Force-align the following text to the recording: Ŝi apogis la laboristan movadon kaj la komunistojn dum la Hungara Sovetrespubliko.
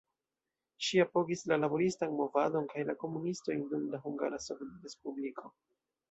Ŝi 0.85 1.01
apogis 1.01 1.43
la 1.51 1.57
laboristan 1.63 2.15
movadon 2.21 2.65
kaj 2.71 2.85
la 2.87 2.95
komunistojn 3.03 3.61
dum 3.73 3.83
la 3.91 3.99
Hungara 4.07 4.41
Sovetrespubliko. 4.47 5.53